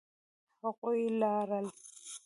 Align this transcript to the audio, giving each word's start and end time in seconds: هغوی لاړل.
هغوی 0.61 1.01
لاړل. 1.19 1.65